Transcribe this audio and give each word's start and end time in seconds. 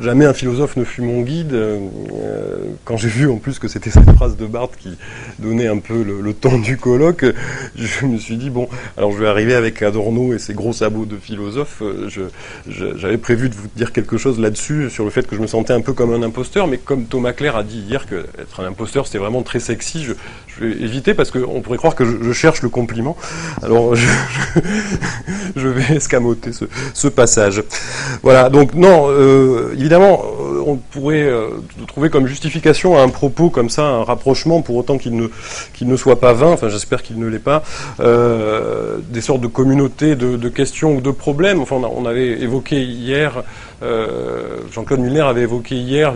Jamais 0.00 0.24
un 0.24 0.34
philosophe 0.34 0.76
ne 0.76 0.82
fut 0.82 1.00
mon 1.00 1.22
guide. 1.22 1.52
Euh, 1.52 1.78
quand 2.84 2.96
j'ai 2.96 3.08
vu 3.08 3.30
en 3.30 3.36
plus 3.36 3.60
que 3.60 3.68
c'était 3.68 3.90
cette 3.90 4.10
phrase 4.16 4.36
de 4.36 4.44
Barthes 4.44 4.76
qui 4.76 4.98
donnait 5.38 5.68
un 5.68 5.78
peu 5.78 6.02
le, 6.02 6.34
ton 6.34 6.58
du 6.58 6.76
colloque, 6.76 7.24
je 7.76 8.04
me 8.04 8.18
suis 8.18 8.36
dit 8.36 8.50
bon, 8.50 8.68
alors 8.96 9.12
je 9.12 9.18
vais 9.18 9.28
arriver 9.28 9.54
avec 9.54 9.80
Adorno 9.82 10.34
et 10.34 10.40
ses 10.40 10.54
gros 10.54 10.72
sabots 10.72 11.04
de 11.04 11.16
philosophe. 11.16 11.82
Euh, 11.82 12.08
j'avais 12.66 13.16
prévu 13.16 13.48
de 13.48 13.54
vous 13.54 13.68
dire 13.76 13.92
quelque 13.92 14.16
chose 14.16 14.40
là-dessus 14.40 14.90
sur 14.90 15.04
le 15.04 15.10
fait 15.10 15.24
que 15.24 15.36
je 15.36 15.40
me 15.40 15.46
sentais 15.46 15.72
un 15.72 15.80
peu 15.80 15.92
comme 15.92 16.12
un 16.12 16.22
imposteur, 16.24 16.66
mais 16.66 16.78
comme 16.78 17.04
Thomas 17.04 17.32
Claire 17.32 17.54
a 17.54 17.62
dit 17.62 17.78
hier 17.78 18.06
que 18.06 18.26
être 18.40 18.58
un 18.58 18.66
imposteur 18.66 19.06
c'était 19.06 19.18
vraiment 19.18 19.42
très 19.42 19.60
sexy, 19.60 20.04
je, 20.04 20.14
vais 20.58 20.72
éviter 20.82 21.14
parce 21.14 21.30
qu'on 21.30 21.60
pourrait 21.60 21.78
croire 21.78 21.94
que 21.94 22.04
je, 22.04 22.32
cherche 22.32 22.62
le 22.62 22.70
compliment. 22.70 23.16
Alors 23.62 23.94
je, 23.94 24.08
vais 25.54 25.94
escamoter 25.94 26.50
ce, 26.52 27.06
passage. 27.06 27.62
Voilà. 28.24 28.50
Donc 28.50 28.74
non. 28.74 29.06
Euh, 29.10 29.74
évidemment, 29.76 30.22
euh, 30.24 30.62
on 30.66 30.76
pourrait 30.76 31.22
euh, 31.22 31.50
trouver 31.86 32.10
comme 32.10 32.26
justification 32.26 32.96
à 32.96 33.02
un 33.02 33.08
propos 33.08 33.50
comme 33.50 33.70
ça, 33.70 33.84
un 33.84 34.04
rapprochement, 34.04 34.62
pour 34.62 34.76
autant 34.76 34.98
qu'il 34.98 35.16
ne, 35.16 35.28
qu'il 35.74 35.88
ne 35.88 35.96
soit 35.96 36.20
pas 36.20 36.32
vain, 36.32 36.48
enfin 36.48 36.68
j'espère 36.68 37.02
qu'il 37.02 37.18
ne 37.18 37.26
l'est 37.26 37.38
pas, 37.38 37.62
euh, 38.00 38.98
des 39.08 39.20
sortes 39.20 39.40
de 39.40 39.46
communautés 39.46 40.16
de, 40.16 40.48
questions 40.48 40.96
ou 40.96 41.00
de 41.00 41.10
problèmes. 41.10 41.60
Enfin, 41.60 41.76
on, 41.76 42.06
avait 42.06 42.40
évoqué 42.40 42.82
hier, 42.82 43.42
Jean-Claude 44.72 45.00
Muller 45.00 45.20
avait 45.20 45.42
évoqué 45.42 45.74
hier 45.74 46.14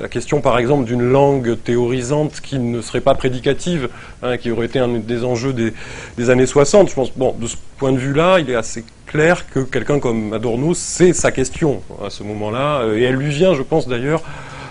la 0.00 0.08
question, 0.08 0.40
par 0.40 0.58
exemple, 0.58 0.84
d'une 0.84 1.02
langue 1.02 1.56
théorisante 1.62 2.40
qui 2.40 2.58
ne 2.58 2.80
serait 2.80 3.00
pas 3.00 3.14
prédicative, 3.14 3.88
hein, 4.22 4.36
qui 4.36 4.50
aurait 4.50 4.66
été 4.66 4.78
un 4.78 4.88
des 4.88 5.24
enjeux 5.24 5.52
des, 5.52 5.74
des 6.16 6.30
années 6.30 6.46
60. 6.46 6.88
Je 6.88 6.94
pense, 6.94 7.12
bon, 7.16 7.34
de 7.38 7.46
ce 7.48 7.56
point 7.78 7.92
de 7.92 7.98
vue-là, 7.98 8.38
il 8.40 8.50
est 8.50 8.54
assez 8.54 8.84
clair 9.06 9.48
que 9.50 9.60
quelqu'un 9.60 10.00
comme 10.00 10.32
Adorno, 10.32 10.74
c'est 10.74 11.12
sa 11.12 11.30
question 11.30 11.82
à 12.04 12.10
ce 12.10 12.22
moment-là, 12.22 12.80
euh, 12.80 12.98
et 12.98 13.02
elle 13.02 13.16
lui 13.16 13.30
vient, 13.30 13.54
je 13.54 13.62
pense 13.62 13.86
d'ailleurs, 13.88 14.22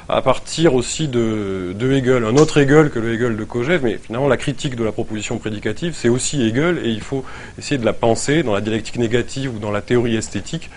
à 0.07 0.21
partir 0.21 0.75
aussi 0.75 1.07
de, 1.07 1.75
Hegel, 1.79 2.25
un 2.25 2.35
autre 2.37 2.59
Hegel 2.59 2.91
que 2.91 2.99
le 2.99 3.13
Hegel 3.13 3.37
de 3.37 3.43
Kojève, 3.43 3.81
mais 3.83 3.97
finalement 3.97 4.27
la 4.27 4.37
critique 4.37 4.75
de 4.75 4.83
la 4.83 4.91
proposition 4.91 5.37
prédicative, 5.37 5.93
c'est 5.95 6.09
aussi 6.09 6.45
Hegel, 6.45 6.79
et 6.83 6.89
il 6.89 7.01
faut 7.01 7.25
essayer 7.57 7.77
de 7.77 7.85
la 7.85 7.93
penser 7.93 8.43
dans 8.43 8.53
la 8.53 8.61
dialectique 8.61 8.97
négative 8.97 9.55
ou 9.55 9.59
dans 9.59 9.71
la 9.71 9.81
théorie 9.81 10.15
esthétique 10.15 10.69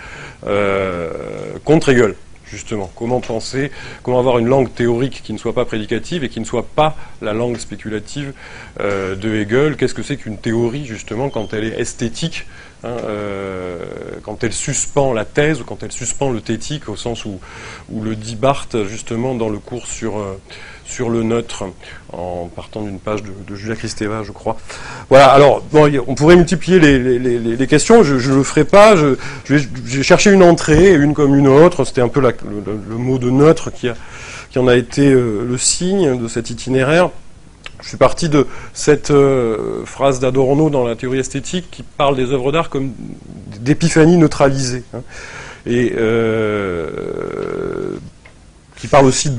euh, 0.46 1.10
contre 1.64 1.90
Hegel 1.90 2.14
justement. 2.50 2.90
Comment 2.94 3.20
penser, 3.20 3.70
comment 4.02 4.18
avoir 4.18 4.38
une 4.38 4.46
langue 4.46 4.72
théorique 4.72 5.22
qui 5.24 5.32
ne 5.32 5.38
soit 5.38 5.54
pas 5.54 5.64
prédicative 5.64 6.24
et 6.24 6.28
qui 6.28 6.40
ne 6.40 6.44
soit 6.44 6.66
pas 6.66 6.96
la 7.22 7.32
langue 7.32 7.58
spéculative 7.58 8.32
euh, 8.80 9.14
de 9.14 9.34
Hegel 9.34 9.76
Qu'est-ce 9.76 9.94
que 9.94 10.02
c'est 10.02 10.16
qu'une 10.16 10.38
théorie, 10.38 10.86
justement, 10.86 11.30
quand 11.30 11.52
elle 11.52 11.64
est 11.64 11.80
esthétique 11.80 12.46
Hein, 12.84 12.96
euh, 13.04 13.78
quand 14.22 14.44
elle 14.44 14.52
suspend 14.52 15.12
la 15.12 15.24
thèse 15.24 15.60
ou 15.60 15.64
quand 15.64 15.82
elle 15.82 15.90
suspend 15.90 16.30
le 16.30 16.40
thétique, 16.40 16.88
au 16.88 16.94
sens 16.94 17.24
où, 17.24 17.40
où 17.90 18.02
le 18.02 18.14
dit 18.14 18.36
Barthes 18.36 18.84
justement 18.84 19.34
dans 19.34 19.48
le 19.48 19.58
cours 19.58 19.86
sur, 19.86 20.18
euh, 20.18 20.38
sur 20.84 21.10
le 21.10 21.24
neutre, 21.24 21.64
en 22.12 22.48
partant 22.54 22.82
d'une 22.82 23.00
page 23.00 23.24
de, 23.24 23.56
Julia 23.56 23.74
Kristeva, 23.74 24.22
je 24.22 24.30
crois. 24.30 24.56
Voilà, 25.08 25.26
alors 25.26 25.64
on 26.06 26.14
pourrait 26.14 26.36
multiplier 26.36 26.78
les, 26.78 27.66
questions, 27.66 28.04
je 28.04 28.14
ne 28.14 28.36
le 28.36 28.42
ferai 28.44 28.64
pas, 28.64 28.94
j'ai 29.44 30.02
cherché 30.04 30.30
une 30.30 30.44
entrée, 30.44 30.94
une 30.94 31.14
comme 31.14 31.34
une 31.34 31.48
autre, 31.48 31.84
c'était 31.84 32.00
un 32.00 32.08
peu 32.08 32.20
le, 32.20 32.96
mot 32.96 33.18
de 33.18 33.30
neutre 33.30 33.72
qui, 33.72 33.88
a, 33.88 33.94
qui 34.50 34.58
en 34.60 34.68
a 34.68 34.76
été 34.76 35.10
euh, 35.10 35.44
le 35.44 35.58
signe 35.58 36.16
de 36.16 36.28
cet 36.28 36.50
itinéraire. 36.50 37.10
Je 37.88 37.92
suis 37.92 37.96
parti 37.96 38.28
de 38.28 38.46
cette 38.74 39.10
euh, 39.10 39.82
phrase 39.86 40.20
d'Adorno 40.20 40.68
dans 40.68 40.86
la 40.86 40.94
théorie 40.94 41.20
esthétique 41.20 41.70
qui 41.70 41.82
parle 41.82 42.16
des 42.16 42.32
œuvres 42.32 42.52
d'art 42.52 42.68
comme 42.68 42.92
d'épiphanie 43.60 44.18
neutralisée. 44.18 44.82
Hein, 44.92 45.00
et 45.64 45.94
euh, 45.96 47.96
qui 48.76 48.88
parle 48.88 49.06
aussi 49.06 49.32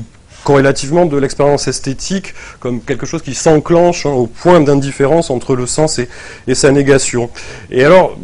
corrélativement 0.50 1.06
de 1.06 1.16
l'expérience 1.16 1.68
esthétique 1.68 2.34
comme 2.58 2.80
quelque 2.80 3.06
chose 3.06 3.22
qui 3.22 3.34
s'enclenche 3.36 4.04
hein, 4.04 4.10
au 4.10 4.26
point 4.26 4.60
d'indifférence 4.60 5.30
entre 5.30 5.54
le 5.54 5.64
sens 5.64 6.00
et, 6.00 6.08
sa 6.54 6.72
négation. 6.72 7.30
Et 7.70 7.84
alors, 7.84 8.18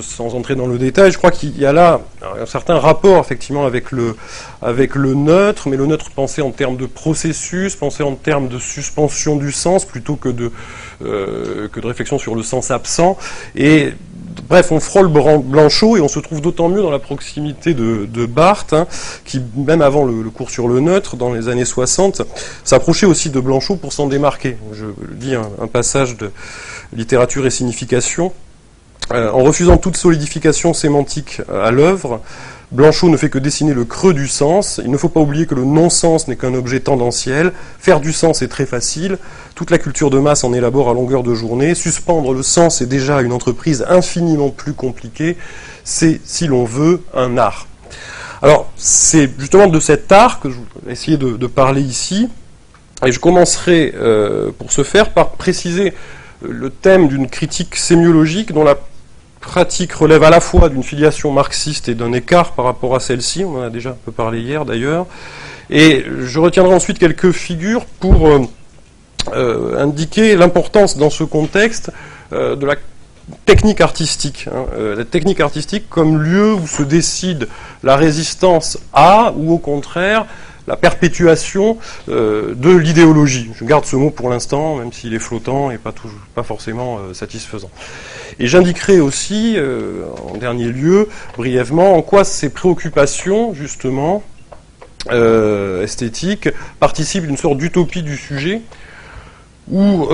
sans 0.00 0.34
entrer 0.34 0.54
dans 0.54 0.66
le 0.66 0.78
détail, 0.78 1.12
je 1.12 1.18
crois 1.18 1.30
qu'il 1.30 1.58
y 1.58 1.66
a 1.66 1.74
là 1.74 2.00
un 2.40 2.46
certain 2.46 2.78
rapport 2.78 3.20
effectivement 3.20 3.66
avec 3.66 3.92
le, 3.92 4.16
neutre, 5.14 5.68
mais 5.68 5.76
le 5.76 5.84
neutre 5.84 6.10
pensé 6.10 6.40
en 6.40 6.52
termes 6.52 6.78
de 6.78 6.86
processus, 6.86 7.76
pensé 7.76 8.02
en 8.02 8.14
termes 8.14 8.48
de 8.48 8.58
suspension 8.58 9.36
du 9.36 9.52
sens 9.52 9.84
plutôt 9.84 10.16
que 10.16 10.30
de, 10.30 10.50
euh, 11.04 11.68
que 11.68 11.80
de 11.80 11.86
réflexion 11.86 12.18
sur 12.18 12.34
le 12.34 12.42
sens 12.42 12.70
absent. 12.70 13.18
Bref, 14.48 14.72
on 14.72 14.80
frôle 14.80 15.08
Blanchot 15.08 15.98
et 15.98 16.00
on 16.00 16.08
se 16.08 16.18
trouve 16.20 16.40
d'autant 16.40 16.68
mieux 16.68 16.80
dans 16.80 16.90
la 16.90 16.98
proximité 16.98 17.74
de, 17.74 18.26
Barthes, 18.26 18.72
hein, 18.72 18.86
qui, 19.24 19.42
même 19.56 19.82
avant 19.82 20.04
le, 20.04 20.30
cours 20.30 20.50
sur 20.50 20.68
le 20.68 20.80
neutre, 20.80 21.16
dans 21.16 21.32
les 21.32 21.48
années 21.48 21.66
60, 21.66 22.22
s'approchait 22.64 23.06
aussi 23.06 23.28
de 23.28 23.40
Blanchot 23.40 23.76
pour 23.76 23.92
s'en 23.92 24.06
démarquer. 24.06 24.56
Je 24.72 24.86
lis 25.20 25.34
un, 25.34 25.66
passage 25.66 26.16
de 26.16 26.30
littérature 26.94 27.46
et 27.46 27.50
signification. 27.50 28.32
Euh, 29.12 29.30
en 29.30 29.42
refusant 29.42 29.78
toute 29.78 29.96
solidification 29.96 30.74
sémantique 30.74 31.40
à 31.50 31.70
l'œuvre, 31.70 32.20
Blanchot 32.70 33.08
ne 33.08 33.16
fait 33.16 33.30
que 33.30 33.38
dessiner 33.38 33.72
le 33.72 33.86
creux 33.86 34.12
du 34.12 34.28
sens. 34.28 34.78
Il 34.84 34.90
ne 34.90 34.98
faut 34.98 35.08
pas 35.08 35.20
oublier 35.20 35.46
que 35.46 35.54
le 35.54 35.64
non-sens 35.64 36.28
n'est 36.28 36.36
qu'un 36.36 36.52
objet 36.52 36.80
tendanciel. 36.80 37.52
Faire 37.78 38.00
du 38.00 38.12
sens 38.12 38.42
est 38.42 38.48
très 38.48 38.66
facile. 38.66 39.16
Toute 39.54 39.70
la 39.70 39.78
culture 39.78 40.10
de 40.10 40.18
masse 40.18 40.44
en 40.44 40.52
élabore 40.52 40.90
à 40.90 40.92
longueur 40.92 41.22
de 41.22 41.34
journée. 41.34 41.74
Suspendre 41.74 42.34
le 42.34 42.42
sens 42.42 42.82
est 42.82 42.86
déjà 42.86 43.22
une 43.22 43.32
entreprise 43.32 43.86
infiniment 43.88 44.50
plus 44.50 44.74
compliquée. 44.74 45.38
C'est, 45.82 46.20
si 46.24 46.46
l'on 46.46 46.64
veut, 46.64 47.02
un 47.14 47.38
art. 47.38 47.66
Alors, 48.42 48.70
c'est 48.76 49.30
justement 49.38 49.66
de 49.66 49.80
cet 49.80 50.12
art 50.12 50.38
que 50.38 50.50
je 50.50 50.56
vais 50.84 50.92
essayer 50.92 51.16
de, 51.16 51.46
parler 51.46 51.80
ici. 51.80 52.28
Et 53.04 53.12
je 53.12 53.18
commencerai, 53.18 53.94
euh, 53.96 54.50
pour 54.58 54.72
ce 54.72 54.82
faire, 54.82 55.14
par 55.14 55.30
préciser 55.30 55.94
le 56.42 56.68
thème 56.68 57.08
d'une 57.08 57.28
critique 57.28 57.76
sémiologique 57.76 58.52
dont 58.52 58.62
la 58.62 58.78
pratique 59.40 59.92
relève 59.92 60.22
à 60.22 60.30
la 60.30 60.40
fois 60.40 60.68
d'une 60.68 60.82
filiation 60.82 61.32
marxiste 61.32 61.88
et 61.88 61.94
d'un 61.94 62.12
écart 62.12 62.52
par 62.52 62.64
rapport 62.64 62.94
à 62.94 63.00
celle-ci, 63.00 63.44
on 63.44 63.58
en 63.58 63.62
a 63.62 63.70
déjà 63.70 63.90
un 63.90 63.96
peu 64.04 64.12
parlé 64.12 64.40
hier 64.40 64.64
d'ailleurs, 64.64 65.06
et 65.70 66.04
je 66.20 66.38
retiendrai 66.38 66.74
ensuite 66.74 66.98
quelques 66.98 67.32
figures 67.32 67.84
pour 67.84 68.28
euh, 68.28 68.40
euh, 69.34 69.82
indiquer 69.82 70.36
l'importance 70.36 70.96
dans 70.96 71.10
ce 71.10 71.24
contexte 71.24 71.92
euh, 72.32 72.56
de 72.56 72.66
la 72.66 72.76
technique 73.44 73.82
artistique. 73.82 74.48
Hein. 74.50 74.64
la 74.96 75.04
technique 75.04 75.40
artistique 75.40 75.90
comme 75.90 76.22
lieu 76.22 76.54
où 76.54 76.66
se 76.66 76.82
décide 76.82 77.46
la 77.82 77.94
résistance 77.96 78.78
à, 78.94 79.34
ou 79.36 79.52
au 79.52 79.58
contraire, 79.58 80.24
la 80.68 80.76
perpétuation 80.76 81.78
euh, 82.08 82.54
de 82.54 82.70
l'idéologie. 82.70 83.50
Je 83.56 83.64
garde 83.64 83.86
ce 83.86 83.96
mot 83.96 84.10
pour 84.10 84.28
l'instant, 84.28 84.76
même 84.76 84.92
s'il 84.92 85.14
est 85.14 85.18
flottant 85.18 85.70
et 85.70 85.78
pas, 85.78 85.94
forcément 86.44 86.98
euh, 86.98 87.14
satisfaisant. 87.14 87.70
Et 88.38 88.46
j'indiquerai 88.46 89.00
aussi, 89.00 89.54
euh, 89.56 90.02
en 90.32 90.36
dernier 90.36 90.68
lieu, 90.68 91.08
brièvement, 91.36 91.96
en 91.96 92.02
quoi 92.02 92.22
ces 92.22 92.50
préoccupations, 92.50 93.54
justement, 93.54 94.22
esthétiques, 95.10 96.50
participent 96.80 97.26
d'une 97.26 97.38
sorte 97.38 97.56
d'utopie 97.56 98.02
du 98.02 98.18
sujet, 98.18 98.60
ou 99.70 100.06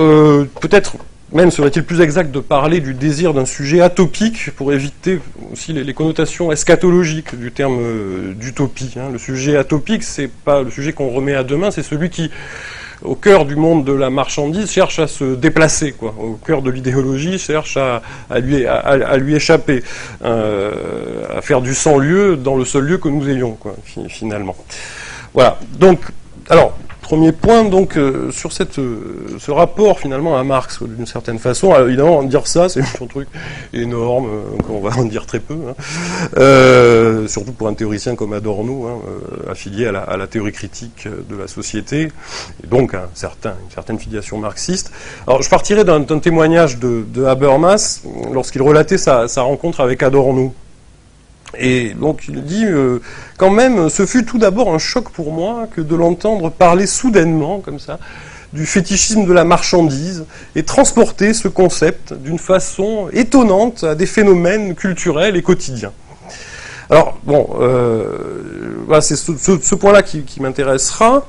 peut-être 0.61 0.95
même 1.33 1.51
serait-il 1.51 1.83
plus 1.83 2.01
exact 2.01 2.31
de 2.31 2.39
parler 2.39 2.79
du 2.79 2.93
désir 2.93 3.33
d'un 3.33 3.45
sujet 3.45 3.81
atopique 3.81 4.51
pour 4.51 4.71
éviter 4.73 5.19
aussi 5.51 5.73
les, 5.73 5.93
connotations 5.93 6.51
eschatologiques 6.51 7.35
du 7.35 7.51
terme 7.51 7.79
euh, 7.79 8.33
d'utopie. 8.33 8.93
Hein. 8.97 9.09
Le 9.11 9.17
sujet 9.17 9.57
atopique, 9.57 10.03
c'est 10.03 10.29
pas 10.29 10.61
le 10.61 10.69
sujet 10.69 10.93
qu'on 10.93 11.09
remet 11.09 11.33
à 11.33 11.43
demain, 11.43 11.71
c'est 11.71 11.83
celui 11.83 12.09
qui, 12.09 12.29
au 13.01 13.15
cœur 13.15 13.45
du 13.45 13.55
monde 13.55 13.83
de 13.83 13.93
la 13.93 14.09
marchandise, 14.09 14.69
cherche 14.69 14.99
à 14.99 15.07
se 15.07 15.35
déplacer. 15.35 15.95
Au 16.01 16.33
cœur 16.45 16.61
de 16.61 16.69
l'idéologie, 16.69 17.39
cherche 17.39 17.77
à, 17.77 18.01
lui, 18.39 19.35
échapper, 19.35 19.83
euh, 20.23 21.25
à 21.35 21.41
faire 21.41 21.61
du 21.61 21.73
sans-lieu 21.73 22.37
dans 22.37 22.55
le 22.55 22.65
seul 22.65 22.83
lieu 22.83 22.97
que 22.97 23.09
nous 23.09 23.27
ayons, 23.29 23.57
finalement. 24.09 24.55
Voilà. 25.33 25.57
Donc, 25.79 26.01
alors, 26.49 26.74
Premier 27.05 27.33
point, 27.33 27.65
donc, 27.65 27.97
euh, 27.97 28.31
sur 28.31 28.49
euh, 28.79 29.37
ce 29.37 29.51
rapport 29.51 29.99
finalement 29.99 30.39
à 30.39 30.43
Marx, 30.43 30.81
d'une 30.81 31.05
certaine 31.05 31.37
façon. 31.37 31.71
Alors, 31.71 31.87
évidemment, 31.87 32.23
dire 32.23 32.47
ça, 32.47 32.67
c'est 32.67 32.81
un 32.81 33.05
truc 33.05 33.27
énorme, 33.73 34.25
euh, 34.25 34.63
on 34.69 34.79
va 34.79 34.89
en 34.97 35.03
dire 35.03 35.27
très 35.27 35.39
peu, 35.39 35.53
hein. 35.53 37.27
surtout 37.27 37.51
pour 37.51 37.67
un 37.67 37.75
théoricien 37.75 38.15
comme 38.15 38.33
Adorno, 38.33 38.87
hein, 38.87 39.51
affilié 39.51 39.85
à 39.85 40.17
la, 40.17 40.25
théorie 40.25 40.51
critique 40.51 41.07
de 41.07 41.35
la 41.35 41.47
société, 41.47 42.11
et 42.63 42.67
donc 42.67 42.95
un 42.95 43.07
certain, 43.13 43.51
une 43.51 43.71
certaine 43.71 43.99
filiation 43.99 44.39
marxiste. 44.39 44.91
Alors, 45.27 45.43
je 45.43 45.49
partirai 45.49 45.83
d'un 45.83 46.01
témoignage 46.01 46.79
de, 46.79 47.23
Habermas 47.23 48.01
lorsqu'il 48.33 48.63
relatait 48.63 48.97
sa 48.97 49.27
rencontre 49.43 49.79
avec 49.79 50.01
Adorno. 50.01 50.55
Et 51.59 51.93
donc 51.93 52.25
il 52.27 52.43
dit, 52.43 52.65
euh, 52.65 52.99
quand 53.37 53.51
même, 53.51 53.89
ce 53.89 54.05
fut 54.05 54.25
tout 54.25 54.37
d'abord 54.37 54.73
un 54.73 54.77
choc 54.77 55.09
pour 55.09 55.31
moi 55.31 55.67
que 55.73 55.81
de 55.81 55.95
l'entendre 55.95 56.49
parler 56.49 56.87
soudainement, 56.87 57.59
comme 57.59 57.79
ça, 57.79 57.99
du 58.53 58.65
fétichisme 58.65 59.25
de 59.25 59.33
la 59.33 59.43
marchandise 59.43 60.25
et 60.55 60.63
transporter 60.63 61.33
ce 61.33 61.47
concept 61.47 62.13
d'une 62.13 62.39
façon 62.39 63.09
étonnante 63.11 63.83
à 63.83 63.95
des 63.95 64.05
phénomènes 64.05 64.75
culturels 64.75 65.35
et 65.35 65.41
quotidiens. 65.41 65.91
Alors, 66.89 67.17
bon, 67.23 67.49
euh, 67.59 68.17
bah, 68.87 69.01
c'est 69.01 69.15
ce, 69.15 69.75
point-là 69.75 70.03
qui 70.03 70.39
m'intéressera. 70.39 71.25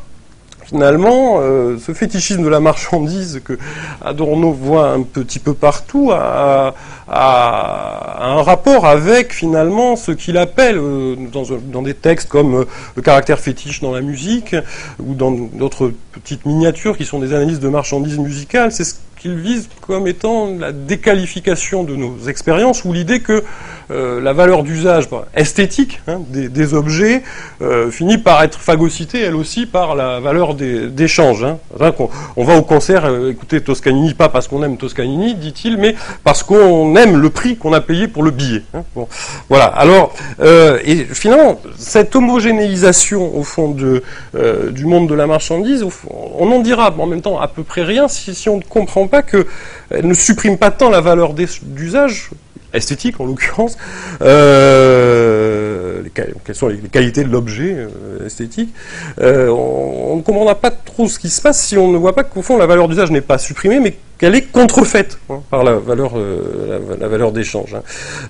Finalement, 0.66 1.38
euh, 1.40 1.78
ce 1.78 1.92
fétichisme 1.92 2.42
de 2.42 2.48
la 2.48 2.58
marchandise 2.58 3.40
que 3.44 3.56
Adorno 4.04 4.50
voit 4.50 4.90
un 4.90 5.02
petit 5.02 5.38
peu 5.38 5.54
partout 5.54 6.10
a, 6.12 6.74
un 7.08 8.42
rapport 8.42 8.84
avec 8.84 9.32
finalement 9.32 9.94
ce 9.94 10.10
qu'il 10.10 10.36
appelle 10.36 10.76
euh, 10.76 11.14
dans, 11.32 11.44
dans 11.72 11.82
des 11.82 11.94
textes 11.94 12.28
comme 12.28 12.54
euh, 12.56 12.64
le 12.96 13.02
caractère 13.02 13.38
fétiche 13.38 13.80
dans 13.80 13.92
la 13.92 14.00
musique 14.00 14.56
ou 14.98 15.14
dans 15.14 15.30
d'autres 15.30 15.92
petites 16.10 16.44
miniatures 16.46 16.96
qui 16.96 17.04
sont 17.04 17.20
des 17.20 17.32
analyses 17.32 17.60
de 17.60 17.68
marchandises 17.68 18.18
musicales. 18.18 18.72
C'est 18.72 18.82
ce 18.82 18.94
qu'il 19.18 19.36
vise 19.36 19.68
comme 19.80 20.06
étant 20.06 20.52
la 20.58 20.72
déqualification 20.72 21.84
de 21.84 21.96
nos 21.96 22.28
expériences 22.28 22.84
ou 22.84 22.92
l'idée 22.92 23.20
que 23.20 23.44
euh, 23.90 24.20
la 24.20 24.32
valeur 24.32 24.64
d'usage 24.64 25.08
bah, 25.08 25.26
esthétique 25.34 26.00
hein, 26.08 26.20
des, 26.28 26.74
objets 26.74 27.22
euh, 27.62 27.88
finit 27.90 28.18
par 28.18 28.42
être 28.42 28.58
phagocytée 28.58 29.20
elle 29.20 29.36
aussi 29.36 29.64
par 29.64 29.94
la 29.94 30.18
valeur 30.18 30.54
d'échange. 30.54 31.44
Hein. 31.44 31.58
On 32.36 32.44
va 32.44 32.56
au 32.56 32.62
concert 32.62 33.04
euh, 33.04 33.30
écouter 33.30 33.60
Toscanini 33.60 34.14
pas 34.14 34.28
parce 34.28 34.48
qu'on 34.48 34.62
aime 34.64 34.76
Toscanini, 34.76 35.34
dit-il, 35.36 35.78
mais 35.78 35.94
parce 36.24 36.42
qu'on 36.42 36.96
aime 36.96 37.16
le 37.16 37.30
prix 37.30 37.56
qu'on 37.56 37.72
a 37.72 37.80
payé 37.80 38.08
pour 38.08 38.24
le 38.24 38.32
billet. 38.32 38.62
hein. 38.74 38.82
Bon, 38.94 39.06
voilà. 39.48 39.66
Alors, 39.66 40.12
euh, 40.40 40.80
et 40.84 41.04
finalement, 41.04 41.60
cette 41.76 42.16
homogénéisation 42.16 43.36
au 43.36 43.44
fond 43.44 43.70
de, 43.70 44.02
du 44.70 44.84
monde 44.84 45.08
de 45.08 45.14
la 45.14 45.26
marchandise, 45.26 45.84
on 46.10 46.50
en 46.50 46.60
dira 46.60 46.92
en 46.98 47.06
même 47.06 47.22
temps 47.22 47.40
à 47.40 47.46
peu 47.46 47.62
près 47.62 47.82
rien 47.82 48.08
si, 48.08 48.34
si 48.34 48.48
on 48.48 48.56
ne 48.56 48.62
comprend 48.62 49.05
pas 49.08 49.22
que 49.22 49.46
elle 49.90 50.06
ne 50.06 50.14
supprime 50.14 50.58
pas 50.58 50.70
tant 50.70 50.90
la 50.90 51.00
valeur 51.00 51.34
d'usage 51.34 52.30
esthétique 52.76 53.20
en 53.20 53.26
l'occurrence, 53.26 53.76
euh, 54.22 56.02
quelles 56.14 56.54
sont 56.54 56.68
les, 56.68 56.78
qualités 56.78 57.24
de 57.24 57.28
l'objet 57.28 57.74
euh, 57.76 58.26
esthétique, 58.26 58.72
euh, 59.20 59.48
on, 59.48 60.16
ne 60.16 60.22
comprendra 60.22 60.54
pas 60.54 60.70
trop 60.70 61.08
ce 61.08 61.18
qui 61.18 61.30
se 61.30 61.40
passe 61.40 61.60
si 61.62 61.76
on 61.76 61.90
ne 61.90 61.98
voit 61.98 62.14
pas 62.14 62.24
qu'au 62.24 62.42
fond 62.42 62.56
la 62.56 62.66
valeur 62.66 62.88
d'usage 62.88 63.10
n'est 63.10 63.20
pas 63.20 63.38
supprimée, 63.38 63.80
mais 63.80 63.96
qu'elle 64.18 64.34
est 64.34 64.50
contrefaite 64.50 65.18
hein, 65.28 65.42
par 65.50 65.62
la 65.64 65.74
valeur, 65.74 66.12
euh, 66.16 66.96
la, 66.98 67.08
valeur 67.08 67.32
d'échange. 67.32 67.74
hein. 67.74 67.82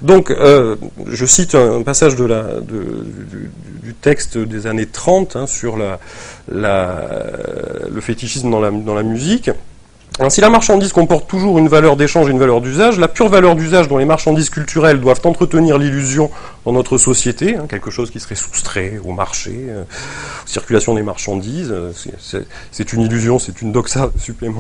Donc, 0.02 0.30
euh, 0.30 0.76
je 1.06 1.26
cite 1.26 1.54
un, 1.54 1.82
passage 1.82 2.16
de 2.16 2.24
la, 2.24 2.44
du, 2.60 3.94
texte 4.00 4.36
des 4.36 4.66
années 4.66 4.86
30 4.86 5.36
hein, 5.36 5.46
sur 5.46 5.76
la, 5.76 5.98
le 6.48 8.00
fétichisme 8.00 8.50
dans 8.50 8.60
la, 8.60 8.70
dans 8.70 8.94
la 8.94 9.02
musique. 9.02 9.50
Alors, 10.18 10.32
si 10.32 10.40
la 10.40 10.48
marchandise 10.48 10.94
comporte 10.94 11.28
toujours 11.28 11.58
une 11.58 11.68
valeur 11.68 11.94
d'échange 11.94 12.28
et 12.28 12.30
une 12.30 12.38
valeur 12.38 12.62
d'usage, 12.62 12.98
la 12.98 13.06
pure 13.06 13.28
valeur 13.28 13.54
d'usage 13.54 13.86
dont 13.86 13.98
les 13.98 14.06
marchandises 14.06 14.48
culturelles 14.48 14.98
doivent 14.98 15.20
entretenir 15.24 15.76
l'illusion 15.76 16.30
dans 16.64 16.72
notre 16.72 16.96
société, 16.96 17.56
hein, 17.56 17.66
quelque 17.68 17.90
chose 17.90 18.10
qui 18.10 18.18
serait 18.18 18.34
soustrait 18.34 18.98
au 19.04 19.12
marché, 19.12 19.52
euh, 19.68 19.82
aux 19.82 20.48
circulations 20.48 20.94
des 20.94 21.02
marchandises, 21.02 21.70
euh, 21.70 21.92
c'est 22.70 22.92
une 22.94 23.02
illusion, 23.02 23.38
c'est 23.38 23.60
une 23.60 23.72
doxa 23.72 24.10
supplémentaire. 24.18 24.54